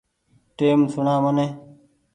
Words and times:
ٽئيم 0.57 0.79
سوڻآ 0.93 1.15
مني۔ 1.23 1.47